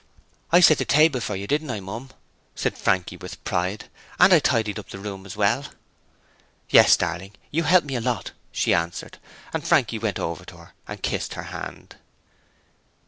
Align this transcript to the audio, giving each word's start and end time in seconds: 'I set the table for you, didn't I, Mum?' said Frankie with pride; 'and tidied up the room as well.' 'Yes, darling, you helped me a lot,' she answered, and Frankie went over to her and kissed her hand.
'I 0.51 0.61
set 0.61 0.77
the 0.79 0.85
table 0.85 1.19
for 1.19 1.35
you, 1.35 1.45
didn't 1.45 1.69
I, 1.69 1.79
Mum?' 1.79 2.09
said 2.55 2.75
Frankie 2.75 3.17
with 3.17 3.43
pride; 3.43 3.85
'and 4.19 4.43
tidied 4.43 4.79
up 4.79 4.89
the 4.89 4.97
room 4.97 5.27
as 5.27 5.37
well.' 5.37 5.67
'Yes, 6.71 6.97
darling, 6.97 7.33
you 7.51 7.61
helped 7.61 7.85
me 7.85 7.93
a 7.95 8.01
lot,' 8.01 8.31
she 8.51 8.73
answered, 8.73 9.19
and 9.53 9.63
Frankie 9.63 9.99
went 9.99 10.17
over 10.17 10.43
to 10.45 10.57
her 10.57 10.73
and 10.87 11.03
kissed 11.03 11.35
her 11.35 11.43
hand. 11.53 11.97